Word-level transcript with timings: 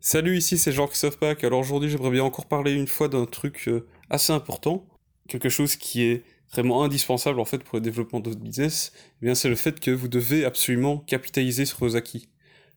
Salut, 0.00 0.36
ici 0.38 0.58
c'est 0.58 0.70
Jean-Christophe 0.70 1.18
Pack. 1.18 1.42
Alors 1.42 1.58
aujourd'hui, 1.58 1.90
j'aimerais 1.90 2.10
bien 2.10 2.22
encore 2.22 2.46
parler 2.46 2.72
une 2.72 2.86
fois 2.86 3.08
d'un 3.08 3.26
truc 3.26 3.64
euh, 3.66 3.84
assez 4.10 4.32
important, 4.32 4.86
quelque 5.28 5.48
chose 5.48 5.74
qui 5.74 6.02
est 6.02 6.22
vraiment 6.52 6.84
indispensable 6.84 7.40
en 7.40 7.44
fait 7.44 7.64
pour 7.64 7.78
le 7.78 7.80
développement 7.82 8.20
de 8.20 8.28
votre 8.28 8.40
business. 8.40 8.92
Eh 9.20 9.26
bien, 9.26 9.34
c'est 9.34 9.48
le 9.48 9.56
fait 9.56 9.80
que 9.80 9.90
vous 9.90 10.06
devez 10.06 10.44
absolument 10.44 10.98
capitaliser 10.98 11.64
sur 11.64 11.78
vos 11.80 11.96
acquis. 11.96 12.28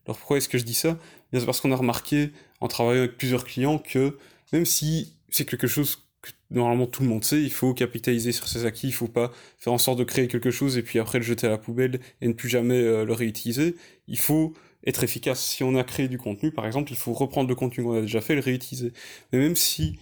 Alors 0.04 0.18
pourquoi 0.18 0.38
est-ce 0.38 0.48
que 0.48 0.58
je 0.58 0.64
dis 0.64 0.74
ça? 0.74 0.98
Eh 1.32 1.38
c'est 1.38 1.46
parce 1.46 1.60
qu'on 1.60 1.70
a 1.70 1.76
remarqué 1.76 2.32
en 2.60 2.66
travaillant 2.66 3.02
avec 3.02 3.16
plusieurs 3.16 3.44
clients 3.44 3.78
que 3.78 4.18
même 4.52 4.66
si 4.66 5.14
c'est 5.30 5.44
quelque 5.44 5.68
chose 5.68 6.04
que 6.22 6.32
normalement 6.50 6.86
tout 6.86 7.04
le 7.04 7.08
monde 7.08 7.24
sait, 7.24 7.40
il 7.40 7.52
faut 7.52 7.72
capitaliser 7.72 8.32
sur 8.32 8.48
ses 8.48 8.66
acquis, 8.66 8.88
il 8.88 8.92
faut 8.92 9.06
pas 9.06 9.30
faire 9.58 9.72
en 9.72 9.78
sorte 9.78 9.98
de 10.00 10.04
créer 10.04 10.26
quelque 10.26 10.50
chose 10.50 10.76
et 10.76 10.82
puis 10.82 10.98
après 10.98 11.18
le 11.18 11.24
jeter 11.24 11.46
à 11.46 11.50
la 11.50 11.58
poubelle 11.58 12.00
et 12.20 12.26
ne 12.26 12.32
plus 12.32 12.48
jamais 12.48 12.80
euh, 12.80 13.04
le 13.04 13.12
réutiliser. 13.12 13.76
Il 14.08 14.18
faut 14.18 14.54
être 14.86 15.04
efficace. 15.04 15.44
Si 15.44 15.62
on 15.64 15.74
a 15.74 15.84
créé 15.84 16.08
du 16.08 16.18
contenu, 16.18 16.50
par 16.50 16.66
exemple, 16.66 16.92
il 16.92 16.96
faut 16.96 17.12
reprendre 17.12 17.48
le 17.48 17.54
contenu 17.54 17.84
qu'on 17.84 17.94
a 17.94 18.00
déjà 18.00 18.20
fait 18.20 18.32
et 18.34 18.36
le 18.36 18.42
réutiliser. 18.42 18.92
Mais 19.32 19.38
même 19.38 19.56
si 19.56 19.98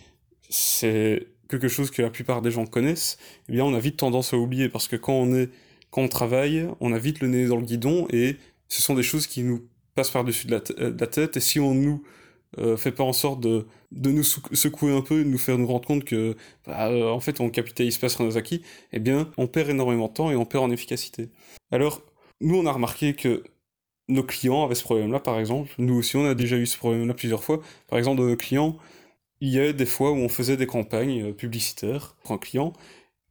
c'est 0.49 1.29
quelque 1.49 1.69
chose 1.69 1.91
que 1.91 2.03
la 2.03 2.11
plupart 2.11 2.43
des 2.43 2.51
gens 2.51 2.67
connaissent, 2.67 3.19
eh 3.49 3.53
bien, 3.53 3.65
on 3.65 3.75
a 3.75 3.81
vite 3.81 3.97
tendance 3.97 4.33
à 4.33 4.39
oublier 4.39 4.69
parce 4.69 4.89
que 4.89 4.97
quand 4.97 5.13
on 5.13 5.35
est, 5.35 5.51
quand 5.91 6.03
on 6.03 6.09
travaille, 6.09 6.69
on 6.81 6.93
a 6.93 6.99
vite 6.99 7.21
le 7.21 7.29
nez 7.29 7.47
dans 7.47 7.57
le 7.57 7.65
guidon 7.65 8.07
et 8.11 8.37
ce 8.69 8.81
sont 8.83 8.95
des 8.95 9.03
choses 9.03 9.27
qui 9.27 9.43
nous 9.43 9.67
passent 9.95 10.11
par-dessus 10.11 10.47
de, 10.47 10.53
la, 10.53 11.07
tête 11.07 11.37
et 11.37 11.41
si 11.41 11.59
on 11.59 11.75
nous 11.75 12.03
euh, 12.59 12.77
fait 12.77 12.93
pas 12.93 13.03
en 13.03 13.13
sorte 13.13 13.41
de, 13.41 13.67
de 13.91 14.11
nous 14.11 14.23
secouer 14.23 14.97
un 14.97 15.03
peu 15.03 15.21
et 15.21 15.25
de 15.25 15.29
nous 15.29 15.39
faire 15.39 15.59
nous 15.59 15.67
rendre 15.67 15.87
compte 15.87 16.05
que, 16.05 16.37
bah, 16.67 16.89
euh, 16.89 17.09
en 17.09 17.21
fait, 17.21 17.41
on 17.41 17.51
capitalise 17.51 17.99
pas 17.99 18.09
sur 18.09 18.25
nos 18.25 18.37
acquis, 18.37 18.63
eh 18.93 19.01
bien, 19.01 19.31
on 19.37 19.47
perd 19.49 19.71
énormément 19.71 20.09
de 20.09 20.13
temps 20.13 20.31
et 20.31 20.37
on 20.37 20.47
perd 20.47 20.65
en 20.65 20.71
efficacité. 20.71 21.29
Alors, 21.73 22.03
nous, 22.41 22.57
on 22.57 22.67
a 22.67 22.73
remarqué 22.73 23.15
que 23.15 23.43
nos 24.11 24.23
clients 24.23 24.65
avaient 24.65 24.75
ce 24.75 24.83
problème-là, 24.83 25.21
par 25.21 25.39
exemple. 25.39 25.71
Nous 25.79 25.95
aussi, 25.95 26.17
on 26.17 26.27
a 26.27 26.35
déjà 26.35 26.57
eu 26.57 26.67
ce 26.67 26.77
problème-là 26.79 27.15
plusieurs 27.15 27.43
fois. 27.43 27.61
Par 27.89 27.99
exemple, 27.99 28.19
dans 28.19 28.27
nos 28.27 28.37
clients, 28.37 28.77
il 29.41 29.51
y 29.51 29.61
a 29.61 29.73
des 29.73 29.87
fois 29.87 30.13
où 30.13 30.17
on 30.17 30.29
faisait 30.29 30.57
des 30.57 30.67
campagnes 30.67 31.31
euh, 31.31 31.33
publicitaires 31.33 32.17
pour 32.23 32.33
un 32.33 32.39
client 32.39 32.73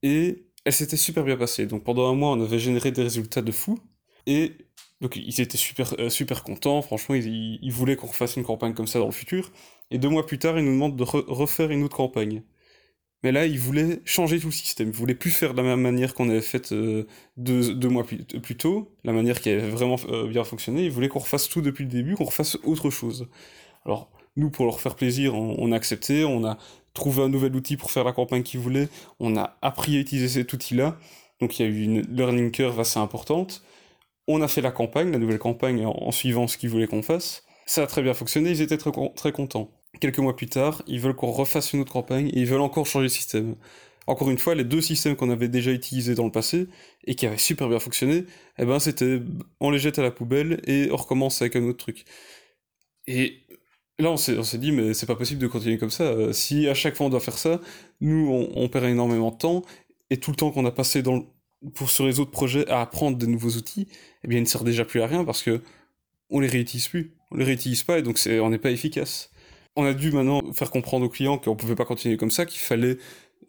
et 0.04 0.46
elles 0.66 0.74
s'étaient 0.74 0.98
super 0.98 1.24
bien 1.24 1.38
passées. 1.38 1.66
Donc 1.68 1.84
pendant 1.84 2.10
un 2.10 2.16
mois, 2.16 2.32
on 2.32 2.42
avait 2.42 2.60
généré 2.60 2.92
des 2.92 3.04
résultats 3.04 3.42
de 3.42 3.52
fou 3.52 3.80
et 4.26 4.54
donc 5.02 5.16
ils 5.16 5.42
étaient 5.42 5.58
super 5.58 5.94
euh, 6.00 6.10
super 6.10 6.44
contents. 6.44 6.82
Franchement, 6.82 7.16
ils, 7.16 7.72
voulaient 7.72 7.96
qu'on 7.96 8.08
refasse 8.08 8.36
une 8.36 8.44
campagne 8.44 8.74
comme 8.74 8.88
ça 8.88 9.00
dans 9.00 9.06
le 9.06 9.12
futur. 9.12 9.52
Et 9.92 9.98
deux 9.98 10.10
mois 10.10 10.26
plus 10.26 10.40
tard, 10.40 10.58
ils 10.60 10.66
nous 10.66 10.74
demandent 10.74 10.98
de 10.98 11.04
refaire 11.04 11.72
une 11.72 11.84
autre 11.84 11.98
campagne. 11.98 12.44
Mais 13.24 13.32
là, 13.32 13.46
ils 13.46 13.60
voulaient 13.60 14.02
changer 14.06 14.40
tout 14.40 14.48
le 14.48 14.54
système. 14.54 14.90
Ils 14.90 14.94
voulaient 14.94 15.16
plus 15.16 15.32
faire 15.32 15.54
de 15.54 15.58
la 15.58 15.64
même 15.64 15.82
manière 15.82 16.14
qu'on 16.14 16.30
avait 16.30 16.42
fait 16.42 16.72
euh, 16.72 17.06
deux, 17.36 17.90
mois 17.90 18.06
plus, 18.06 18.56
tôt, 18.56 18.92
la 19.04 19.12
manière 19.12 19.42
qui 19.42 19.50
avait 19.50 19.70
vraiment 19.70 19.98
euh, 20.10 20.28
bien 20.28 20.44
fonctionné. 20.46 20.86
Ils 20.86 20.92
voulaient 20.92 21.10
qu'on 21.10 21.20
refasse 21.20 21.50
tout 21.50 21.62
depuis 21.62 21.84
le 21.84 21.90
début, 21.90 22.16
qu'on 22.16 22.24
refasse 22.26 22.58
autre 22.64 22.90
chose. 22.90 23.28
Alors, 23.86 24.10
nous, 24.38 24.50
pour 24.50 24.66
leur 24.66 24.80
faire 24.80 24.96
plaisir, 24.96 25.36
on, 25.36 25.72
a 25.72 25.76
accepté, 25.76 26.24
on 26.24 26.46
a 26.46 26.58
trouvé 26.94 27.24
un 27.24 27.30
nouvel 27.30 27.56
outil 27.56 27.76
pour 27.76 27.92
faire 27.92 28.06
la 28.06 28.14
campagne 28.14 28.44
qu'ils 28.44 28.62
voulaient, 28.62 28.88
on 29.20 29.36
a 29.36 29.58
appris 29.62 29.98
à 29.98 30.00
utiliser 30.00 30.30
cet 30.30 30.54
outil-là. 30.54 30.98
Donc, 31.42 31.60
il 31.60 31.66
y 31.66 31.66
a 31.66 31.70
eu 31.70 31.84
une 31.84 32.02
learning 32.04 32.52
curve 32.52 32.80
assez 32.80 33.00
importante. 33.00 33.64
On 34.28 34.42
a 34.42 34.48
fait 34.48 34.62
la 34.62 34.72
campagne, 34.72 35.12
la 35.12 35.18
nouvelle 35.18 35.40
campagne, 35.40 35.86
en, 35.86 36.12
suivant 36.12 36.48
ce 36.48 36.58
qu'ils 36.58 36.70
voulaient 36.70 36.88
qu'on 36.88 37.02
fasse. 37.02 37.44
Ça 37.66 37.84
a 37.84 37.88
très 37.88 38.02
bien 38.02 38.14
fonctionné, 38.14 38.52
ils 38.52 38.62
étaient 38.62 38.78
très, 38.78 38.92
très 39.16 39.32
contents 39.32 39.70
quelques 40.00 40.20
mois 40.20 40.36
plus 40.36 40.48
tard, 40.48 40.84
ils 40.88 41.00
veulent 41.00 41.16
qu'on 41.16 41.32
refasse 41.32 41.74
une 41.74 41.82
autre 41.82 41.92
campagne 41.92 42.28
et 42.28 42.40
ils 42.40 42.46
veulent 42.46 42.62
encore 42.62 42.86
changer 42.86 43.04
le 43.04 43.10
système. 43.10 43.56
Encore 44.08 44.30
une 44.32 44.38
fois, 44.38 44.56
les 44.56 44.64
deux 44.64 44.82
systèmes 44.82 45.16
qu'on 45.16 45.30
avait 45.30 45.50
déjà 45.50 45.72
utilisés 45.72 46.16
dans 46.16 46.26
le 46.26 46.32
passé 46.32 46.68
et 47.06 47.16
qui 47.16 47.28
avaient 47.28 47.38
super 47.38 47.70
bien 47.70 47.80
fonctionné, 47.80 48.26
eh 48.58 48.66
ben 48.66 48.80
c'était 48.80 49.22
on 49.60 49.70
les 49.70 49.80
jette 49.80 50.00
à 50.00 50.02
la 50.02 50.12
poubelle 50.12 50.62
et 50.66 50.90
on 50.92 50.96
recommence 50.96 51.42
avec 51.42 51.56
un 51.56 51.64
autre 51.64 51.78
truc. 51.78 52.06
Et 53.08 53.44
là, 54.00 54.12
on 54.12 54.18
s'est, 54.18 54.58
dit, 54.58 54.72
mais 54.72 54.94
c'est 54.94 55.06
pas 55.06 55.16
possible 55.16 55.42
de 55.42 55.48
continuer 55.48 55.78
comme 55.78 55.90
ça. 55.92 56.06
Euh, 56.06 56.34
si 56.34 56.68
à 56.68 56.74
chaque 56.74 56.96
fois 56.96 57.08
on 57.08 57.10
doit 57.10 57.20
faire 57.20 57.38
ça, 57.38 57.62
nous, 58.02 58.50
on, 58.56 58.70
perd 58.70 58.86
énormément 58.86 59.32
de 59.32 59.38
temps 59.38 59.64
et 60.10 60.18
tout 60.18 60.32
le 60.32 60.38
temps 60.38 60.52
qu'on 60.52 60.66
a 60.66 60.72
passé 60.72 61.04
dans, 61.04 61.26
pour, 61.76 61.90
sur 61.90 62.06
les 62.08 62.20
autres 62.20 62.32
projets 62.32 62.68
à 62.68 62.82
apprendre 62.82 63.18
de 63.18 63.26
nouveaux 63.26 63.52
outils, 63.52 63.88
eh 64.24 64.28
bien, 64.28 64.40
ne 64.40 64.46
sert 64.46 64.64
déjà 64.64 64.86
plus 64.86 65.02
à 65.02 65.08
rien 65.08 65.24
parce 65.24 65.44
que 65.44 65.62
on 66.30 66.40
les 66.40 66.48
réutilise 66.48 66.88
plus. 66.88 67.14
On 67.32 67.38
les 67.38 67.46
réutilise 67.46 67.84
pas 67.84 68.00
et 68.00 68.02
donc 68.02 68.20
on 68.28 68.50
n'est 68.50 68.58
pas 68.58 68.72
efficace 68.72 69.32
on 69.80 69.86
a 69.86 69.94
dû 69.94 70.12
maintenant 70.12 70.42
faire 70.54 70.72
comprendre 70.72 71.06
aux 71.06 71.10
clients 71.10 71.38
qu'on 71.38 71.56
pouvait 71.56 71.76
pas 71.76 71.86
continuer 71.86 72.18
comme 72.18 72.32
ça, 72.32 72.46
qu'il 72.46 72.60
fallait 72.60 72.98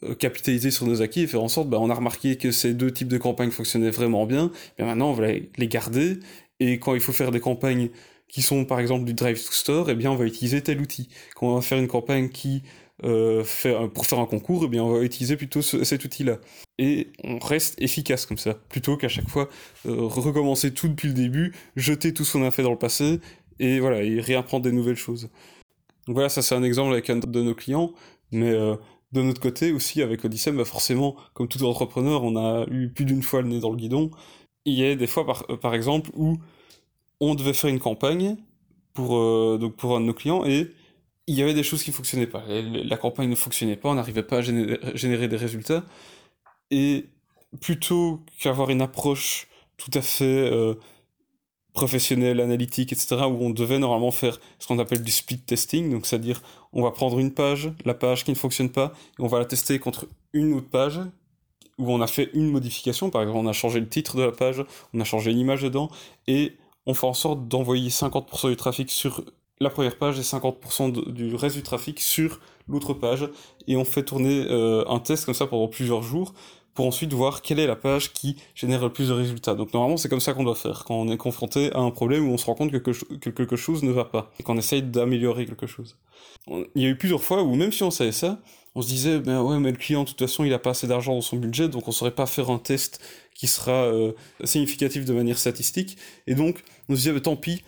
euh, 0.03 0.15
capitaliser 0.15 0.71
sur 0.71 0.87
nos 0.87 1.03
acquis 1.03 1.23
et 1.23 1.27
faire 1.27 1.43
en 1.43 1.49
sorte, 1.49 1.69
bah, 1.69 1.79
on 1.81 1.91
a 1.91 1.95
remarqué 1.95 2.37
que 2.37 2.51
ces 2.51 2.75
deux 2.75 2.93
types 2.93 3.09
de 3.09 3.19
campagnes 3.19 3.51
fonctionnaient 3.51 3.91
vraiment 3.91 4.27
bien, 4.27 4.51
bien 4.79 4.87
maintenant 4.87 5.11
on 5.11 5.15
va 5.15 5.27
les 5.29 5.69
garder, 5.69 6.19
et 6.61 6.79
quand 6.79 6.95
il 6.95 7.01
faut 7.01 7.13
faire 7.13 7.31
des 7.31 7.41
campagnes 7.41 7.91
qui 8.29 8.43
sont 8.43 8.65
par 8.65 8.81
exemple 8.81 9.05
du 9.05 9.15
drive 9.15 9.43
to 9.45 9.53
store, 9.53 9.91
eh 9.91 9.95
bien 9.95 10.11
on 10.11 10.17
va 10.17 10.25
utiliser 10.25 10.63
tel 10.63 10.81
outil. 10.81 11.09
Quand 11.35 11.49
on 11.49 11.55
va 11.57 11.63
faire 11.63 11.79
une 11.79 11.89
campagne 11.89 12.29
qui 12.29 12.63
euh, 13.03 13.45
pour 13.95 14.07
faire 14.07 14.19
un 14.19 14.27
concours, 14.27 14.65
eh 14.67 14.69
bien 14.69 14.85
on 14.85 14.93
va 14.93 15.03
utiliser 15.03 15.37
plutôt 15.37 15.63
cet 15.63 16.05
outil-là. 16.05 16.39
Et 16.79 17.09
on 17.25 17.39
reste 17.39 17.81
efficace 17.81 18.27
comme 18.27 18.39
ça, 18.39 18.55
plutôt 18.55 18.97
qu'à 18.97 19.09
chaque 19.09 19.29
fois 19.29 19.49
euh, 19.87 20.03
recommencer 20.03 20.73
tout 20.73 20.89
depuis 20.89 21.09
le 21.09 21.15
début, 21.15 21.55
jeter 21.77 22.13
tout 22.15 22.25
ce 22.25 22.35
qu'on 22.35 22.45
a 22.45 22.51
fait 22.51 22.63
dans 22.63 22.71
le 22.71 22.79
passé, 22.79 23.21
et 23.59 23.81
voilà, 23.81 24.03
et 24.03 24.21
réapprendre 24.21 24.65
des 24.65 24.73
nouvelles 24.73 24.97
choses. 24.97 25.31
Voilà, 26.06 26.28
ça 26.28 26.43
c'est 26.43 26.55
un 26.55 26.62
exemple 26.62 26.93
avec 26.93 27.11
un 27.11 27.16
de 27.16 27.43
nos 27.43 27.55
clients, 27.55 27.93
mais 28.33 28.50
euh, 28.50 28.77
de 29.12 29.22
notre 29.22 29.41
côté 29.41 29.72
aussi 29.72 30.03
avec 30.03 30.25
Odyssey, 30.25 30.53
bah 30.53 30.65
forcément, 30.65 31.16
comme 31.34 31.49
tout 31.49 31.62
entrepreneur, 31.65 32.25
on 32.25 32.37
a 32.37 32.66
eu 32.71 32.91
plus 32.91 33.05
d'une 33.05 33.22
fois 33.22 33.43
le 33.43 33.49
nez 33.49 33.61
dans 33.61 33.71
le 33.71 33.77
guidon. 33.77 34.10
Il 34.65 34.75
y 34.75 34.84
a 34.84 34.94
des 34.94 35.06
fois, 35.06 35.27
par, 35.27 35.44
euh, 35.50 35.72
exemple, 35.72 36.10
où 36.15 36.39
on 37.21 37.34
devait 37.34 37.53
faire 37.55 37.71
une 37.71 37.81
campagne 37.81 38.37
pour, 38.94 39.16
euh, 39.16 39.72
pour 39.77 39.97
un 39.97 40.00
de 40.00 40.06
nos 40.06 40.15
clients 40.15 40.44
et 40.44 40.72
il 41.27 41.34
y 41.37 41.43
avait 41.43 41.55
des 41.55 41.62
choses 41.62 41.83
qui 41.83 41.93
fonctionnaient 41.93 42.27
pas. 42.27 42.44
La 42.49 42.97
campagne 42.97 43.28
ne 43.28 43.37
fonctionnait 43.37 43.77
pas, 43.77 43.91
on 43.91 43.94
n'arrivait 43.94 44.22
pas 44.25 44.39
à 44.39 44.43
générer, 44.43 45.28
des 45.28 45.37
résultats. 45.37 45.84
Et 46.71 47.06
plutôt 47.60 48.21
qu'avoir 48.41 48.71
une 48.71 48.83
approche 48.83 49.49
tout 49.77 49.91
à 49.94 50.03
fait 50.03 50.50
professionnel, 51.73 52.41
analytique, 52.41 52.93
etc., 52.93 53.17
où 53.29 53.45
on 53.45 53.51
devait 53.51 53.79
normalement 53.79 54.11
faire 54.11 54.41
ce 54.59 54.67
qu'on 54.67 54.79
appelle 54.79 55.03
du 55.03 55.13
split 55.13 55.39
testing, 55.39 55.91
donc 55.91 56.07
c'est-à-dire 56.07 56.43
on 56.73 56.83
va 56.83 56.91
prendre 56.91 57.19
une 57.19 57.33
page, 57.33 57.73
la 57.85 57.95
page 57.95 58.25
qui 58.25 58.31
ne 58.31 58.37
fonctionne 58.37 58.71
pas, 58.71 58.93
et 59.19 59.23
on 59.23 59.27
va 59.27 59.39
la 59.39 59.45
tester 59.45 59.79
contre 59.79 60.07
une 60.33 60.55
autre 60.55 60.69
page 60.69 61.01
où 61.79 61.91
on 61.91 62.01
a 62.01 62.07
fait 62.07 62.31
une 62.35 62.51
modification, 62.51 63.11
par 63.11 63.23
exemple 63.23 63.39
on 63.39 63.47
a 63.47 63.53
changé 63.53 63.81
le 63.81 63.89
titre 63.89 64.17
de 64.17 64.23
la 64.23 64.33
page, 64.33 64.65
on 64.93 65.01
a 65.01 65.05
changé 65.05 65.33
l'image 65.33 65.63
dedans, 65.63 65.91
et 66.27 66.57
on 66.87 66.95
fait 66.95 67.07
en 67.07 67.15
sorte 67.15 67.49
d'envoyer 67.49 67.89
50% 67.89 68.49
du 68.49 68.57
trafic 68.57 68.91
sur 68.91 69.25
la 69.61 69.71
première 69.71 69.97
page 69.97 70.19
et 70.19 70.23
50% 70.23 71.13
du 71.13 71.35
reste 71.35 71.57
du 71.57 71.63
trafic 71.63 72.01
sur 72.01 72.41
l'autre 72.69 72.95
page, 72.95 73.29
et 73.67 73.77
on 73.77 73.85
fait 73.85 74.05
tourner 74.05 74.47
euh, 74.49 74.85
un 74.89 74.99
test 74.99 75.25
comme 75.25 75.35
ça 75.35 75.47
pendant 75.47 75.69
plusieurs 75.69 76.03
jours 76.03 76.35
pour 76.75 76.87
ensuite 76.87 77.13
voir 77.13 77.43
quelle 77.43 77.59
est 77.59 77.67
la 77.67 77.77
page 77.77 78.13
qui 78.13 78.37
génère 78.55 78.83
le 78.83 78.93
plus 78.93 79.09
de 79.09 79.13
résultats. 79.13 79.55
Donc 79.55 79.75
normalement 79.75 79.97
c'est 79.97 80.09
comme 80.09 80.21
ça 80.21 80.33
qu'on 80.33 80.45
doit 80.45 80.55
faire 80.55 80.85
quand 80.87 80.95
on 80.95 81.11
est 81.11 81.17
confronté 81.17 81.73
à 81.73 81.81
un 81.81 81.91
problème 81.91 82.29
où 82.29 82.33
on 82.33 82.39
se 82.39 82.47
rend 82.47 82.55
compte 82.55 82.71
que 82.71 82.79
quelque, 82.79 83.57
chose 83.57 83.83
ne 83.83 83.91
va 83.91 84.05
pas 84.05 84.31
et 84.39 84.43
qu'on 84.43 84.57
essaye 84.57 84.83
d'améliorer 84.83 85.47
quelque 85.47 85.67
chose. 85.67 85.97
Il 86.49 86.83
y 86.83 86.87
a 86.87 86.89
eu 86.89 86.97
plusieurs 86.97 87.23
fois 87.23 87.43
où 87.43 87.55
même 87.55 87.73
si 87.73 87.83
on 87.83 87.91
savait 87.91 88.13
ça, 88.13 88.41
on 88.75 88.83
se 88.83 88.89
disait 88.89 89.19
ben 89.19 89.43
ouais 89.43 89.59
mais 89.59 89.73
le 89.73 89.77
client 89.77 90.05
de 90.05 90.09
toute 90.09 90.21
façon 90.21 90.45
il 90.45 90.53
a 90.53 90.59
pas 90.59 90.71
assez 90.71 90.87
d'argent 90.87 91.15
dans 91.15 91.21
son 91.21 91.37
budget 91.37 91.69
donc 91.69 91.89
on 91.89 91.93
saurait 91.93 92.15
pas 92.15 92.27
faire 92.27 92.51
un 92.51 92.59
test 92.59 93.01
qui 93.35 93.49
sera 93.49 93.73
euh, 93.73 94.13
significatif 94.45 95.05
de 95.05 95.13
manière 95.13 95.39
statistique 95.39 95.99
et 96.29 96.35
donc 96.35 96.63
on 96.89 96.93
se 96.93 96.99
disait 96.99 97.13
ben, 97.13 97.21
tant 97.21 97.37
pis 97.37 97.65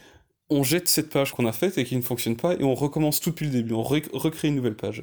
on 0.48 0.62
jette 0.62 0.86
cette 0.86 1.10
page 1.10 1.32
qu'on 1.32 1.46
a 1.46 1.52
faite 1.52 1.76
et 1.76 1.84
qui 1.84 1.96
ne 1.96 2.02
fonctionne 2.02 2.36
pas 2.36 2.54
et 2.54 2.62
on 2.62 2.74
recommence 2.74 3.20
tout 3.20 3.30
depuis 3.30 3.46
le 3.46 3.52
début 3.52 3.72
on 3.72 3.82
recrée 3.82 4.48
une 4.48 4.54
nouvelle 4.54 4.76
page. 4.76 5.02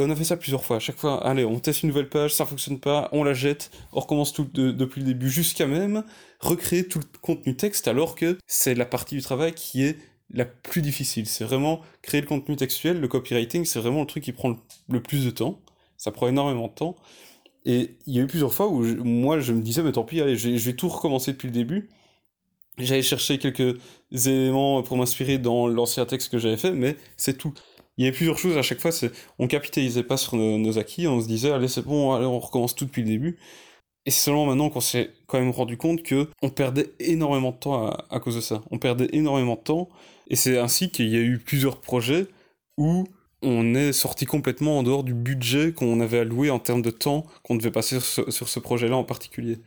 Et 0.00 0.02
on 0.02 0.08
a 0.08 0.16
fait 0.16 0.24
ça 0.24 0.38
plusieurs 0.38 0.64
fois. 0.64 0.76
À 0.76 0.78
chaque 0.78 0.96
fois, 0.96 1.26
allez, 1.26 1.44
on 1.44 1.60
teste 1.60 1.82
une 1.82 1.90
nouvelle 1.90 2.08
page, 2.08 2.32
ça 2.32 2.46
fonctionne 2.46 2.80
pas, 2.80 3.10
on 3.12 3.22
la 3.22 3.34
jette, 3.34 3.70
on 3.92 4.00
recommence 4.00 4.32
tout 4.32 4.48
depuis 4.54 5.00
le 5.00 5.06
début 5.06 5.28
jusqu'à 5.28 5.66
même 5.66 6.04
recréer 6.40 6.88
tout 6.88 7.00
le 7.00 7.04
contenu 7.20 7.54
texte 7.54 7.86
alors 7.86 8.14
que 8.14 8.38
c'est 8.46 8.74
la 8.74 8.86
partie 8.86 9.14
du 9.14 9.20
travail 9.20 9.52
qui 9.52 9.82
est 9.82 9.98
la 10.32 10.46
plus 10.46 10.80
difficile. 10.80 11.26
C'est 11.26 11.44
vraiment 11.44 11.82
créer 12.00 12.22
le 12.22 12.26
contenu 12.26 12.56
textuel, 12.56 12.98
le 12.98 13.08
copywriting, 13.08 13.66
c'est 13.66 13.78
vraiment 13.78 14.00
le 14.00 14.06
truc 14.06 14.24
qui 14.24 14.32
prend 14.32 14.56
le, 14.88 15.02
plus 15.02 15.26
de 15.26 15.30
temps. 15.30 15.60
Ça 15.98 16.12
prend 16.12 16.28
énormément 16.28 16.68
de 16.68 16.72
temps. 16.72 16.96
Et 17.66 17.98
il 18.06 18.14
y 18.14 18.20
a 18.20 18.22
eu 18.22 18.26
plusieurs 18.26 18.54
fois 18.54 18.68
où 18.68 18.82
moi 19.04 19.38
je 19.38 19.52
me 19.52 19.60
disais, 19.60 19.82
mais 19.82 19.92
tant 19.92 20.04
pis, 20.04 20.22
allez, 20.22 20.36
je 20.36 20.48
vais 20.48 20.72
tout 20.72 20.88
recommencer 20.88 21.32
depuis 21.32 21.48
le 21.48 21.52
début. 21.52 21.90
J'allais 22.78 23.02
chercher 23.02 23.36
quelques 23.36 23.78
éléments 24.10 24.82
pour 24.82 24.96
m'inspirer 24.96 25.36
dans 25.36 25.68
l'ancien 25.68 26.06
texte 26.06 26.30
que 26.32 26.38
j'avais 26.38 26.56
fait, 26.56 26.72
mais 26.72 26.96
c'est 27.18 27.36
tout 27.36 27.52
il 28.00 28.04
y 28.04 28.06
avait 28.06 28.16
plusieurs 28.16 28.38
choses 28.38 28.56
à 28.56 28.62
chaque 28.62 28.80
fois. 28.80 28.92
C'est, 28.92 29.12
on 29.38 29.46
capitalisait 29.46 30.02
pas 30.02 30.16
sur 30.16 30.34
nos, 30.36 30.78
acquis, 30.78 31.06
on 31.06 31.20
se 31.20 31.26
disait 31.26 31.50
allez 31.50 31.68
c'est 31.68 31.84
bon, 31.84 32.14
allez 32.14 32.24
on 32.24 32.38
recommence 32.40 32.74
tout 32.74 32.86
depuis 32.86 33.02
le 33.02 33.08
début. 33.08 33.38
Et 34.06 34.10
c'est 34.10 34.24
seulement 34.24 34.46
maintenant 34.46 34.70
qu'on 34.70 34.80
s'est 34.80 35.10
quand 35.26 35.38
même 35.38 35.50
rendu 35.50 35.76
compte 35.76 36.02
que 36.02 36.28
on 36.40 36.48
perdait 36.48 36.94
énormément 36.98 37.50
de 37.50 37.58
temps 37.58 37.90
à, 37.90 38.20
cause 38.20 38.36
de 38.36 38.40
ça. 38.40 38.62
On 38.70 38.78
perdait 38.78 39.08
énormément 39.12 39.54
de 39.54 39.60
temps, 39.60 39.90
et 40.28 40.36
c'est 40.36 40.58
ainsi 40.58 40.90
qu'il 40.90 41.10
y 41.10 41.16
a 41.16 41.20
eu 41.20 41.38
plusieurs 41.38 41.78
projets 41.78 42.26
où 42.78 43.06
on 43.42 43.74
est 43.74 43.92
sorti 43.92 44.24
complètement 44.24 44.78
en 44.78 44.82
dehors 44.82 45.04
du 45.04 45.12
budget 45.12 45.74
qu'on 45.74 46.00
avait 46.00 46.20
alloué 46.20 46.48
en 46.48 46.58
termes 46.58 46.82
de 46.82 46.90
temps 46.90 47.26
qu'on 47.42 47.56
devait 47.56 47.70
passer 47.70 48.00
sur 48.00 48.48
ce, 48.48 48.58
projet-là 48.60 48.96
en 48.96 49.04
particulier. 49.04 49.58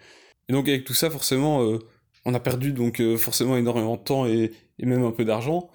Et 0.50 0.54
donc 0.54 0.68
avec 0.68 0.86
tout 0.86 0.96
ça, 0.96 1.12
forcément, 1.12 1.62
euh, 1.62 1.78
on 2.26 2.34
a 2.34 2.40
perdu 2.40 2.74
donc 2.74 3.00
euh, 3.00 3.16
forcément 3.16 3.58
énormément 3.58 3.96
de 3.96 4.02
temps 4.02 4.26
et, 4.26 4.52
et 4.80 4.86
même 4.88 5.06
un 5.06 5.12
peu 5.12 5.24
d'argent. 5.24 5.70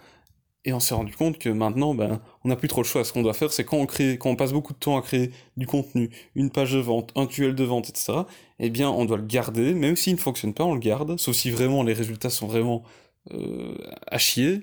Et 0.65 0.73
on 0.73 0.81
s'est 0.81 0.95
rendu 0.95 1.15
compte 1.15 1.39
que 1.39 1.49
maintenant, 1.49 1.95
ben, 1.95 2.21
on 2.45 2.49
n'a 2.49 2.57
plus 2.57 2.69
trop 2.69 2.83
le 2.83 2.87
choix. 2.87 3.05
Ce 3.05 3.13
qu'on 3.13 3.23
doit 3.23 3.33
faire, 3.33 3.53
c'est 3.53 3.65
quand 3.65 3.77
on 3.77 3.87
crée, 3.87 4.19
quand 4.19 4.31
on 4.31 4.37
passe 4.37 4.53
beaucoup 4.53 4.73
de 4.73 4.79
temps 4.79 4.99
à 4.99 5.03
créer 5.03 5.31
du 5.57 5.67
contenu, 5.67 6.11
une 6.35 6.51
page 6.51 6.73
de 6.73 6.79
vente, 6.79 7.13
un 7.17 7.27
tuel 7.27 7.55
de 7.55 7.65
vente, 7.65 7.89
etc. 7.89 8.21
Eh 8.59 8.69
bien, 8.69 8.91
on 8.91 9.05
doit 9.05 9.17
le 9.17 9.25
garder, 9.25 9.73
même 9.75 9.97
s'il 9.97 10.15
ne 10.15 10.19
fonctionne 10.19 10.55
pas, 10.55 10.65
on 10.65 10.75
le 10.75 10.81
garde, 10.81 11.19
sauf 11.19 11.37
si 11.37 11.51
vraiment 11.51 11.83
les 11.83 11.93
résultats 11.93 12.31
sont 12.31 12.49
vraiment 12.49 12.83
euh, 13.33 13.77
à 14.09 14.19
chier. 14.19 14.63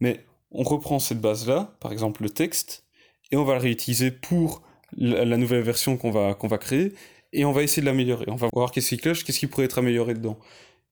Mais 0.00 0.24
on 0.50 0.62
reprend 0.62 0.98
cette 0.98 1.20
base-là, 1.20 1.76
par 1.80 1.92
exemple 1.92 2.22
le 2.22 2.30
texte, 2.30 2.84
et 3.30 3.36
on 3.36 3.44
va 3.44 3.54
le 3.54 3.60
réutiliser 3.60 4.10
pour 4.10 4.62
la, 4.96 5.36
nouvelle 5.36 5.62
version 5.62 5.96
qu'on 5.96 6.10
va 6.10 6.34
qu'on 6.34 6.48
va 6.48 6.58
créer, 6.58 6.92
et 7.32 7.44
on 7.44 7.52
va 7.52 7.62
essayer 7.62 7.82
de 7.82 7.86
l'améliorer. 7.86 8.26
On 8.28 8.36
va 8.36 8.48
voir 8.52 8.72
qu'est-ce 8.72 8.88
qui 8.88 8.96
cloche, 8.98 9.24
qu'est-ce 9.24 9.38
qui 9.38 9.46
pourrait 9.46 9.66
être 9.66 9.78
amélioré 9.78 10.14
dedans. 10.14 10.38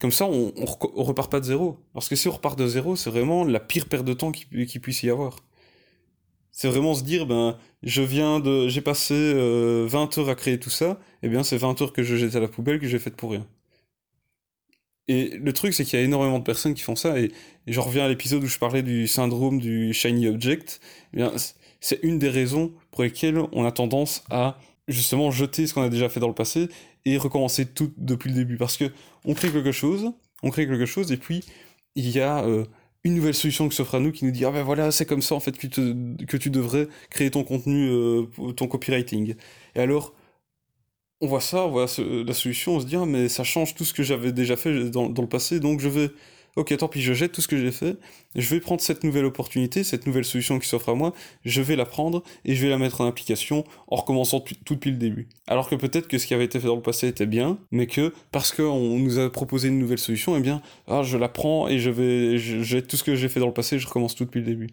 Comme 0.00 0.12
ça, 0.12 0.26
on, 0.26 0.52
on, 0.56 1.02
repart 1.02 1.30
pas 1.30 1.40
de 1.40 1.44
zéro. 1.44 1.78
Parce 1.92 2.08
que 2.08 2.14
si 2.14 2.28
on 2.28 2.32
repart 2.32 2.56
de 2.58 2.66
zéro, 2.66 2.94
c'est 2.94 3.10
vraiment 3.10 3.44
la 3.44 3.58
pire 3.58 3.88
perte 3.88 4.04
de 4.04 4.12
temps 4.12 4.30
qu'il 4.30 4.80
puisse 4.80 5.02
y 5.02 5.10
avoir. 5.10 5.36
C'est 6.52 6.68
vraiment 6.68 6.94
se 6.94 7.02
dire, 7.02 7.26
ben, 7.26 7.56
je 7.82 8.02
viens 8.02 8.40
de, 8.40 8.68
j'ai 8.68 8.80
passé 8.80 9.14
20 9.14 9.38
euh, 9.38 9.88
heures 10.18 10.28
à 10.28 10.34
créer 10.34 10.58
tout 10.58 10.70
ça, 10.70 11.00
et 11.22 11.26
eh 11.26 11.28
bien 11.28 11.44
c'est 11.44 11.56
20 11.56 11.80
heures 11.82 11.92
que 11.92 12.02
je 12.02 12.16
jette 12.16 12.34
à 12.36 12.40
la 12.40 12.48
poubelle 12.48 12.80
que 12.80 12.88
j'ai 12.88 12.98
faites 12.98 13.16
pour 13.16 13.32
rien. 13.32 13.46
Et 15.08 15.38
le 15.38 15.52
truc, 15.52 15.72
c'est 15.72 15.84
qu'il 15.84 15.98
y 15.98 16.02
a 16.02 16.04
énormément 16.04 16.38
de 16.38 16.44
personnes 16.44 16.74
qui 16.74 16.82
font 16.82 16.96
ça, 16.96 17.18
et, 17.18 17.32
je 17.66 17.80
reviens 17.80 18.04
à 18.04 18.08
l'épisode 18.08 18.42
où 18.42 18.46
je 18.46 18.58
parlais 18.58 18.82
du 18.82 19.06
syndrome 19.06 19.60
du 19.60 19.92
shiny 19.92 20.26
object. 20.26 20.80
Eh 21.12 21.18
bien, 21.18 21.32
c'est 21.80 22.00
une 22.02 22.18
des 22.18 22.30
raisons 22.30 22.72
pour 22.90 23.02
lesquelles 23.02 23.38
on 23.52 23.64
a 23.64 23.72
tendance 23.72 24.24
à 24.30 24.58
justement 24.88 25.30
jeter 25.30 25.66
ce 25.66 25.74
qu'on 25.74 25.82
a 25.82 25.90
déjà 25.90 26.08
fait 26.08 26.20
dans 26.20 26.28
le 26.28 26.34
passé 26.34 26.68
et 27.12 27.18
recommencer 27.18 27.66
tout 27.66 27.92
depuis 27.96 28.30
le 28.30 28.36
début. 28.36 28.56
Parce 28.56 28.76
que 28.76 28.90
on 29.24 29.34
crée 29.34 29.50
quelque 29.50 29.72
chose, 29.72 30.12
on 30.42 30.50
crée 30.50 30.66
quelque 30.66 30.86
chose, 30.86 31.12
et 31.12 31.16
puis 31.16 31.44
il 31.94 32.10
y 32.10 32.20
a 32.20 32.44
euh, 32.44 32.64
une 33.04 33.14
nouvelle 33.14 33.34
solution 33.34 33.68
qui 33.68 33.76
s'offre 33.76 33.94
à 33.96 34.00
nous 34.00 34.12
qui 34.12 34.24
nous 34.24 34.30
dit 34.30 34.44
ah 34.44 34.50
ben 34.50 34.62
voilà 34.62 34.90
c'est 34.90 35.06
comme 35.06 35.22
ça 35.22 35.34
en 35.34 35.40
fait 35.40 35.56
que, 35.56 36.36
tu 36.36 36.50
devrais 36.50 36.88
créer 37.10 37.30
ton 37.30 37.44
contenu, 37.44 37.88
euh, 37.90 38.24
ton 38.56 38.66
copywriting. 38.68 39.34
Et 39.74 39.80
alors 39.80 40.14
on 41.20 41.26
voit 41.26 41.40
ça, 41.40 41.64
on 41.66 41.70
voit 41.70 41.86
la 41.98 42.34
solution, 42.34 42.76
on 42.76 42.80
se 42.80 42.86
dit 42.86 42.96
ah 42.96 43.06
mais 43.06 43.28
ça 43.28 43.44
change 43.44 43.74
tout 43.74 43.84
ce 43.84 43.92
que 43.92 44.02
j'avais 44.02 44.32
déjà 44.32 44.56
fait 44.56 44.90
dans 44.90 45.08
le 45.08 45.28
passé, 45.28 45.60
donc 45.60 45.80
je 45.80 45.88
vais 45.88 46.10
ok, 46.56 46.76
tant 46.76 46.88
pis, 46.88 47.02
je 47.02 47.12
jette 47.12 47.32
tout 47.32 47.40
ce 47.40 47.48
que 47.48 47.56
j'ai 47.56 47.70
fait, 47.70 47.96
je 48.34 48.48
vais 48.48 48.60
prendre 48.60 48.80
cette 48.80 49.04
nouvelle 49.04 49.24
opportunité, 49.24 49.84
cette 49.84 50.06
nouvelle 50.06 50.24
solution 50.24 50.58
qui 50.58 50.68
s'offre 50.68 50.88
à 50.88 50.94
moi, 50.94 51.14
je 51.44 51.62
vais 51.62 51.76
la 51.76 51.84
prendre 51.84 52.22
et 52.44 52.54
je 52.54 52.62
vais 52.62 52.70
la 52.70 52.78
mettre 52.78 53.00
en 53.00 53.06
application 53.06 53.64
en 53.88 53.96
recommençant 53.96 54.40
tout, 54.40 54.54
depuis 54.70 54.90
le 54.90 54.96
début. 54.96 55.28
Alors 55.46 55.68
que 55.68 55.74
peut-être 55.74 56.08
que 56.08 56.18
ce 56.18 56.26
qui 56.26 56.34
avait 56.34 56.44
été 56.44 56.58
fait 56.60 56.66
dans 56.66 56.76
le 56.76 56.82
passé 56.82 57.08
était 57.08 57.26
bien, 57.26 57.58
mais 57.70 57.86
que 57.86 58.12
parce 58.32 58.52
qu'on 58.52 58.98
nous 58.98 59.18
a 59.18 59.30
proposé 59.30 59.68
une 59.68 59.78
nouvelle 59.78 59.98
solution, 59.98 60.36
eh 60.36 60.40
bien, 60.40 60.62
ah, 60.86 61.02
je 61.02 61.16
la 61.16 61.28
prends 61.28 61.68
et 61.68 61.78
je 61.78 61.90
vais, 61.90 62.38
je 62.38 62.62
jette 62.62 62.88
tout 62.88 62.96
ce 62.96 63.04
que 63.04 63.14
j'ai 63.14 63.28
fait 63.28 63.40
dans 63.40 63.46
le 63.46 63.52
passé 63.52 63.78
je 63.78 63.86
recommence 63.86 64.14
tout 64.14 64.24
depuis 64.24 64.40
le 64.40 64.46
début. 64.46 64.68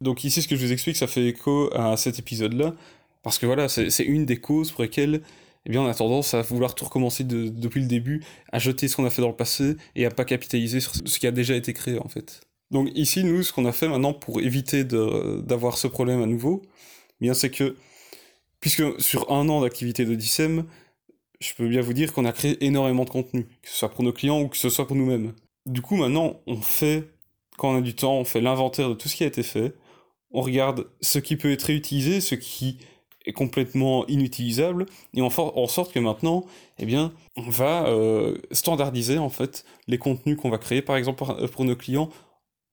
Donc 0.00 0.24
ici, 0.24 0.42
ce 0.42 0.48
que 0.48 0.56
je 0.56 0.64
vous 0.64 0.72
explique, 0.72 0.96
ça 0.96 1.06
fait 1.06 1.26
écho 1.26 1.70
à 1.74 1.96
cet 1.96 2.18
épisode-là, 2.18 2.74
parce 3.22 3.38
que 3.38 3.46
voilà, 3.46 3.68
c'est 3.68 4.04
une 4.04 4.26
des 4.26 4.38
causes 4.38 4.72
pour 4.72 4.82
lesquelles 4.82 5.22
eh 5.66 5.70
bien 5.70 5.82
on 5.82 5.86
a 5.86 5.94
tendance 5.94 6.34
à 6.34 6.42
vouloir 6.42 6.74
tout 6.74 6.84
recommencer 6.84 7.24
depuis 7.24 7.80
le 7.80 7.86
début, 7.86 8.24
à 8.50 8.58
jeter 8.58 8.88
ce 8.88 8.96
qu'on 8.96 9.04
a 9.04 9.10
fait 9.10 9.22
dans 9.22 9.28
le 9.28 9.36
passé 9.36 9.76
et 9.94 10.06
à 10.06 10.10
pas 10.10 10.24
capitaliser 10.24 10.80
sur 10.80 10.94
ce 10.94 11.18
qui 11.18 11.26
a 11.26 11.30
déjà 11.30 11.54
été 11.54 11.72
créé 11.72 11.98
en 11.98 12.08
fait. 12.08 12.40
Donc 12.70 12.88
ici, 12.94 13.22
nous, 13.22 13.42
ce 13.42 13.52
qu'on 13.52 13.66
a 13.66 13.72
fait 13.72 13.86
maintenant 13.86 14.14
pour 14.14 14.40
éviter 14.40 14.82
d'avoir 14.84 15.76
ce 15.76 15.86
problème 15.86 16.22
à 16.22 16.26
nouveau, 16.26 16.62
eh 17.20 17.24
bien 17.24 17.34
c'est 17.34 17.50
que, 17.50 17.76
puisque 18.60 19.00
sur 19.00 19.30
un 19.30 19.48
an 19.48 19.60
d'activité 19.60 20.04
de 20.04 20.14
DICEM, 20.14 20.64
je 21.40 21.54
peux 21.54 21.68
bien 21.68 21.82
vous 21.82 21.92
dire 21.92 22.12
qu'on 22.12 22.24
a 22.24 22.32
créé 22.32 22.64
énormément 22.64 23.04
de 23.04 23.10
contenu, 23.10 23.44
que 23.62 23.68
ce 23.68 23.76
soit 23.76 23.90
pour 23.90 24.04
nos 24.04 24.12
clients 24.12 24.40
ou 24.40 24.48
que 24.48 24.56
ce 24.56 24.70
soit 24.70 24.86
pour 24.86 24.96
nous-mêmes. 24.96 25.34
Du 25.66 25.82
coup, 25.82 25.96
maintenant, 25.96 26.40
on 26.46 26.56
fait, 26.56 27.10
quand 27.58 27.72
on 27.72 27.76
a 27.76 27.80
du 27.82 27.94
temps, 27.94 28.14
on 28.14 28.24
fait 28.24 28.40
l'inventaire 28.40 28.88
de 28.88 28.94
tout 28.94 29.08
ce 29.08 29.16
qui 29.16 29.24
a 29.24 29.26
été 29.26 29.42
fait, 29.42 29.74
on 30.30 30.40
regarde 30.40 30.86
ce 31.02 31.18
qui 31.18 31.36
peut 31.36 31.52
être 31.52 31.64
réutilisé, 31.64 32.20
ce 32.20 32.34
qui 32.34 32.78
complètement 33.30 34.06
inutilisable 34.08 34.86
et 35.14 35.22
en, 35.22 35.30
sorte 35.68 35.92
que 35.92 36.00
maintenant 36.00 36.44
eh 36.78 36.86
bien 36.86 37.12
on 37.36 37.48
va 37.48 37.86
euh, 37.86 38.36
standardiser 38.50 39.18
en 39.18 39.28
fait 39.28 39.64
les 39.86 39.98
contenus 39.98 40.36
qu'on 40.36 40.50
va 40.50 40.58
créer 40.58 40.82
par 40.82 40.96
exemple 40.96 41.24
pour 41.52 41.64
nos 41.64 41.76
clients 41.76 42.10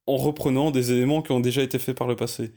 en 0.07 0.17
reprenant 0.17 0.71
des 0.71 0.91
éléments 0.91 1.21
qui 1.21 1.31
ont 1.31 1.39
déjà 1.39 1.61
été 1.61 1.77
faits 1.77 1.95
par 1.95 2.07
le 2.07 2.15
passé. 2.15 2.51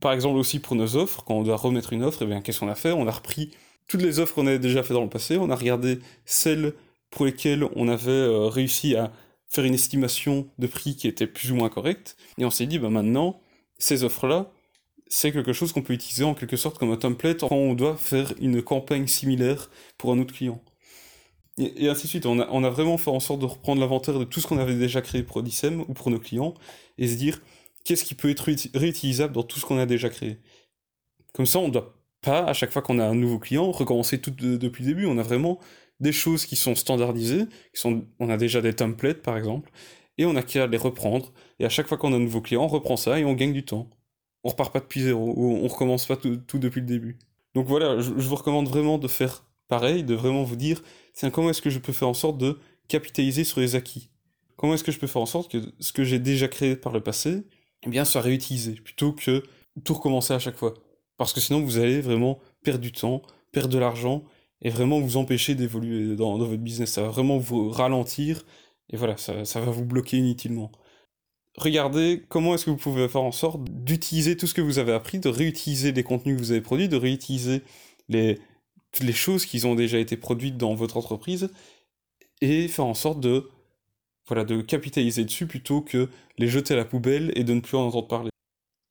Par 0.00 0.12
exemple 0.12 0.36
aussi 0.36 0.60
pour 0.60 0.76
nos 0.76 0.96
offres 0.96 1.24
quand 1.24 1.34
on 1.34 1.42
doit 1.42 1.56
remettre 1.56 1.92
une 1.92 2.04
offre 2.04 2.22
eh 2.22 2.26
bien 2.26 2.40
qu'est-ce 2.40 2.60
qu'on 2.60 2.68
a 2.68 2.76
fait? 2.76 2.92
On 2.92 3.08
a 3.08 3.12
repris 3.12 3.50
toutes 3.88 4.02
les 4.02 4.20
offres 4.20 4.34
qu'on 4.34 4.46
avait 4.46 4.58
déjà 4.58 4.82
fait 4.82 4.94
dans 4.94 5.02
le 5.02 5.08
passé 5.08 5.36
on 5.36 5.50
a 5.50 5.56
regardé 5.56 5.98
celles 6.24 6.74
pour 7.10 7.26
lesquelles 7.26 7.64
on 7.74 7.88
avait 7.88 8.10
euh, 8.10 8.46
réussi 8.46 8.96
à 8.96 9.12
faire 9.48 9.64
une 9.64 9.74
estimation 9.74 10.48
de 10.58 10.66
prix 10.66 10.96
qui 10.96 11.08
était 11.08 11.26
plus 11.26 11.52
ou 11.52 11.56
moins 11.56 11.68
correcte 11.68 12.16
et 12.38 12.44
on 12.44 12.50
s'est 12.50 12.66
dit 12.66 12.78
bah 12.78 12.90
maintenant 12.90 13.40
ces 13.78 14.04
offres 14.04 14.26
là 14.26 14.50
c'est 15.08 15.32
quelque 15.32 15.52
chose 15.52 15.72
qu'on 15.72 15.82
peut 15.82 15.92
utiliser 15.92 16.24
en 16.24 16.34
quelque 16.34 16.56
sorte 16.56 16.78
comme 16.78 16.90
un 16.90 16.96
template 16.96 17.40
quand 17.40 17.52
on 17.52 17.74
doit 17.74 17.96
faire 17.96 18.32
une 18.40 18.62
campagne 18.62 19.06
similaire 19.06 19.70
pour 19.98 20.12
un 20.12 20.18
autre 20.18 20.34
client. 20.34 20.60
Et, 21.58 21.88
ainsi 21.88 22.04
de 22.04 22.08
suite. 22.08 22.26
On 22.26 22.38
a, 22.38 22.70
vraiment 22.70 22.98
fait 22.98 23.10
en 23.10 23.20
sorte 23.20 23.40
de 23.40 23.46
reprendre 23.46 23.80
l'inventaire 23.80 24.18
de 24.18 24.24
tout 24.24 24.40
ce 24.40 24.46
qu'on 24.46 24.58
avait 24.58 24.74
déjà 24.74 25.00
créé 25.00 25.22
pour 25.22 25.38
Odysseum 25.38 25.84
ou 25.88 25.94
pour 25.94 26.10
nos 26.10 26.18
clients 26.18 26.54
et 26.98 27.08
se 27.08 27.14
dire 27.14 27.40
qu'est-ce 27.84 28.04
qui 28.04 28.14
peut 28.14 28.30
être 28.30 28.50
réutilisable 28.74 29.32
dans 29.32 29.42
tout 29.42 29.58
ce 29.58 29.64
qu'on 29.64 29.78
a 29.78 29.86
déjà 29.86 30.10
créé? 30.10 30.38
Comme 31.32 31.46
ça, 31.46 31.58
on 31.60 31.68
ne 31.68 31.72
doit 31.72 31.94
pas, 32.20 32.44
à 32.44 32.52
chaque 32.52 32.72
fois 32.72 32.82
qu'on 32.82 32.98
a 32.98 33.04
un 33.06 33.14
nouveau 33.14 33.38
client, 33.38 33.70
recommencer 33.70 34.20
tout 34.20 34.32
depuis 34.32 34.84
le 34.84 34.90
début. 34.90 35.06
On 35.06 35.18
a 35.18 35.22
vraiment 35.22 35.58
des 36.00 36.12
choses 36.12 36.44
qui 36.44 36.56
sont 36.56 36.74
standardisées, 36.74 37.46
on 37.84 38.28
a 38.28 38.36
déjà 38.36 38.60
des 38.60 38.74
templates 38.74 39.22
par 39.22 39.38
exemple, 39.38 39.70
et 40.18 40.26
on 40.26 40.36
a 40.36 40.42
qu'à 40.42 40.66
les 40.66 40.76
reprendre. 40.76 41.32
Et 41.58 41.64
à 41.64 41.70
chaque 41.70 41.86
fois 41.88 41.96
qu'on 41.96 42.12
a 42.12 42.16
un 42.16 42.20
nouveau 42.20 42.42
client, 42.42 42.64
on 42.64 42.68
reprend 42.68 42.96
ça 42.96 43.18
et 43.18 43.24
on 43.24 43.34
gagne 43.34 43.52
du 43.54 43.64
temps 43.64 43.88
on 44.46 44.50
repart 44.50 44.72
pas 44.72 44.78
depuis 44.78 45.02
zéro, 45.02 45.34
ou 45.36 45.56
on 45.56 45.66
recommence 45.66 46.06
pas 46.06 46.16
tout, 46.16 46.58
depuis 46.58 46.80
le 46.80 46.86
début. 46.86 47.18
Donc 47.56 47.66
voilà, 47.66 47.98
je, 47.98 48.12
vous 48.12 48.36
recommande 48.36 48.68
vraiment 48.68 48.96
de 48.96 49.08
faire 49.08 49.44
pareil, 49.66 50.04
de 50.04 50.14
vraiment 50.14 50.44
vous 50.44 50.54
dire, 50.54 50.82
tiens, 51.14 51.30
comment 51.30 51.50
est-ce 51.50 51.60
que 51.60 51.68
je 51.68 51.80
peux 51.80 51.92
faire 51.92 52.06
en 52.06 52.14
sorte 52.14 52.38
de 52.38 52.56
capitaliser 52.86 53.42
sur 53.42 53.58
les 53.58 53.74
acquis? 53.74 54.08
Comment 54.56 54.74
est-ce 54.74 54.84
que 54.84 54.92
je 54.92 55.00
peux 55.00 55.08
faire 55.08 55.22
en 55.22 55.26
sorte 55.26 55.50
que 55.50 55.58
ce 55.80 55.92
que 55.92 56.04
j'ai 56.04 56.20
déjà 56.20 56.46
créé 56.46 56.76
par 56.76 56.92
le 56.92 57.00
passé, 57.00 57.42
eh 57.84 57.90
bien, 57.90 58.04
soit 58.04 58.20
réutilisé, 58.20 58.74
plutôt 58.74 59.12
que 59.12 59.42
tout 59.82 59.94
recommencer 59.94 60.32
à 60.32 60.38
chaque 60.38 60.56
fois? 60.56 60.74
Parce 61.16 61.32
que 61.32 61.40
sinon, 61.40 61.60
vous 61.60 61.78
allez 61.78 62.00
vraiment 62.00 62.38
perdre 62.62 62.80
du 62.80 62.92
temps, 62.92 63.22
perdre 63.50 63.70
de 63.70 63.78
l'argent, 63.78 64.22
et 64.62 64.70
vraiment 64.70 65.00
vous 65.00 65.16
empêcher 65.16 65.56
d'évoluer 65.56 66.14
dans, 66.14 66.38
votre 66.38 66.62
business. 66.62 66.92
Ça 66.92 67.02
va 67.02 67.08
vraiment 67.08 67.38
vous 67.38 67.68
ralentir, 67.68 68.44
et 68.90 68.96
voilà, 68.96 69.16
ça 69.16 69.60
va 69.60 69.70
vous 69.72 69.84
bloquer 69.84 70.18
inutilement 70.18 70.70
regardez 71.56 72.24
comment 72.28 72.54
est-ce 72.54 72.64
que 72.64 72.70
vous 72.70 72.76
pouvez 72.76 73.08
faire 73.08 73.22
en 73.22 73.32
sorte 73.32 73.62
d'utiliser 73.64 74.36
tout 74.36 74.46
ce 74.46 74.54
que 74.54 74.60
vous 74.60 74.78
avez 74.78 74.92
appris, 74.92 75.18
de 75.18 75.28
réutiliser 75.28 75.92
les 75.92 76.02
contenus 76.02 76.36
que 76.36 76.42
vous 76.42 76.52
avez 76.52 76.60
produits, 76.60 76.88
de 76.88 76.96
réutiliser 76.96 77.62
les, 78.08 78.38
les 79.00 79.12
choses 79.12 79.46
qui 79.46 79.64
ont 79.64 79.74
déjà 79.74 79.98
été 79.98 80.16
produites 80.16 80.56
dans 80.56 80.74
votre 80.74 80.96
entreprise, 80.96 81.50
et 82.40 82.68
faire 82.68 82.84
en 82.84 82.94
sorte 82.94 83.20
de, 83.20 83.48
voilà, 84.26 84.44
de 84.44 84.60
capitaliser 84.60 85.24
dessus 85.24 85.46
plutôt 85.46 85.80
que 85.80 86.08
les 86.38 86.48
jeter 86.48 86.74
à 86.74 86.76
la 86.76 86.84
poubelle 86.84 87.32
et 87.34 87.44
de 87.44 87.54
ne 87.54 87.60
plus 87.60 87.76
en 87.76 87.86
entendre 87.86 88.08
parler. 88.08 88.30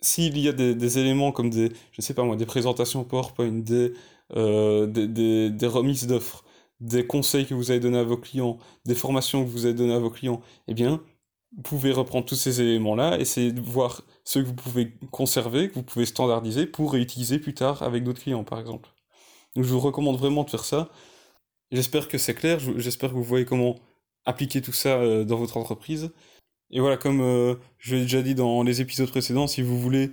S'il 0.02 0.38
y 0.38 0.48
a 0.48 0.52
des, 0.52 1.00
éléments 1.00 1.32
comme 1.32 1.50
des, 1.50 1.72
je 1.92 2.02
sais 2.02 2.14
pas 2.14 2.24
moi, 2.24 2.36
des 2.36 2.46
présentations 2.46 3.04
PowerPoint, 3.04 3.52
des, 3.52 3.94
euh, 4.36 4.86
des, 4.88 5.08
des, 5.08 5.50
des 5.50 5.68
remises 5.68 6.08
d'offres, 6.08 6.44
des 6.80 7.08
conseils 7.08 7.46
que 7.46 7.54
vous 7.54 7.72
avez 7.72 7.80
donnés 7.80 8.00
à 8.00 8.04
vos 8.04 8.18
clients, 8.18 8.58
des 8.86 8.96
formations 8.96 9.44
que 9.44 9.50
vous 9.50 9.66
avez 9.66 9.74
données 9.74 9.94
à 9.94 10.00
vos 10.00 10.10
clients, 10.10 10.42
eh 10.68 10.74
bien, 10.74 11.02
vous 11.56 11.62
pouvez 11.62 11.92
reprendre 11.92 12.26
tous 12.26 12.36
ces 12.36 12.62
éléments-là, 12.62 13.20
essayer 13.20 13.52
de 13.52 13.62
voir 13.62 14.04
ceux 14.24 14.42
que 14.42 14.48
vous 14.48 14.54
pouvez 14.54 14.94
conserver, 15.12 15.70
que 15.70 15.76
vous 15.76 15.84
pouvez 15.84 16.06
standardiser 16.06 16.66
pour 16.66 16.94
réutiliser 16.94 17.40
plus 17.40 17.54
tard 17.54 17.84
avec 17.84 18.04
d'autres 18.04 18.22
clients, 18.22 18.44
par 18.44 18.60
exemple. 18.60 18.90
Donc 19.56 19.64
je 19.64 19.70
vous 19.70 19.80
recommande 19.80 20.18
vraiment 20.18 20.44
de 20.44 20.50
faire 20.50 20.66
ça. 20.66 20.90
J'espère 21.72 22.10
que 22.10 22.18
c'est 22.18 22.34
clair, 22.34 22.60
j'espère 22.78 23.12
que 23.12 23.16
vous 23.16 23.24
voyez 23.24 23.46
comment 23.46 23.76
appliquer 24.26 24.62
tout 24.62 24.74
ça 24.74 25.00
euh, 25.00 25.24
dans 25.24 25.38
votre 25.38 25.58
entreprise. 25.58 26.12
Et 26.72 26.80
voilà, 26.80 26.98
comme 26.98 27.22
euh, 27.22 27.56
je 27.80 27.96
l'ai 27.96 28.02
déjà 28.02 28.22
dit 28.22 28.36
dans 28.36 28.64
les 28.64 28.82
épisodes 28.82 29.10
précédents, 29.10 29.48
si 29.48 29.62
vous 29.62 29.80
voulez 29.80 30.12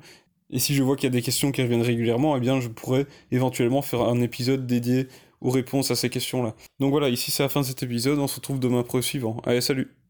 Et 0.51 0.59
si 0.59 0.75
je 0.75 0.83
vois 0.83 0.95
qu'il 0.95 1.05
y 1.05 1.07
a 1.07 1.11
des 1.11 1.21
questions 1.21 1.51
qui 1.51 1.61
reviennent 1.61 1.81
régulièrement, 1.81 2.37
eh 2.37 2.39
bien 2.39 2.59
je 2.59 2.67
pourrais 2.67 3.07
éventuellement 3.31 3.81
faire 3.81 4.01
un 4.01 4.21
épisode 4.21 4.67
dédié 4.67 5.07
aux 5.41 5.49
réponses 5.49 5.91
à 5.91 5.95
ces 5.95 6.09
questions-là. 6.09 6.55
Donc 6.79 6.91
voilà, 6.91 7.09
ici 7.09 7.31
c'est 7.31 7.43
la 7.43 7.49
fin 7.49 7.61
de 7.61 7.65
cet 7.65 7.83
épisode, 7.83 8.19
on 8.19 8.27
se 8.27 8.35
retrouve 8.35 8.59
demain 8.59 8.83
pour 8.83 8.97
le 8.97 9.03
suivant. 9.03 9.41
Allez, 9.45 9.61
salut 9.61 9.95